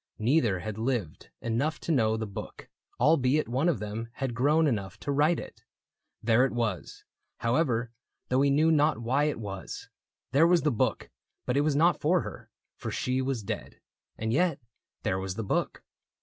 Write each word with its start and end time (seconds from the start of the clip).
Neither 0.17 0.61
had 0.61 0.79
lived 0.79 1.29
enough 1.41 1.79
To 1.81 1.91
know 1.91 2.17
the 2.17 2.25
book, 2.25 2.67
albeit 2.99 3.47
one 3.47 3.69
of 3.69 3.77
them 3.77 4.07
Had 4.13 4.33
grown 4.33 4.65
enough 4.65 4.99
to 5.01 5.11
write 5.11 5.39
it. 5.39 5.63
There 6.23 6.43
it 6.43 6.53
was. 6.53 7.05
However, 7.37 7.91
though 8.29 8.41
he 8.41 8.49
knew 8.49 8.71
not 8.71 8.97
why 8.97 9.25
it 9.25 9.39
was: 9.39 9.89
There 10.31 10.47
was 10.47 10.63
the 10.63 10.71
book, 10.71 11.11
but 11.45 11.55
it 11.55 11.61
was 11.61 11.75
not 11.75 12.01
for 12.01 12.21
her, 12.21 12.49
For 12.77 12.89
she 12.89 13.21
was 13.21 13.43
dead. 13.43 13.79
And 14.17 14.33
yet, 14.33 14.59
there 15.03 15.19
was 15.19 15.35
the 15.35 15.43
book. 15.43 15.83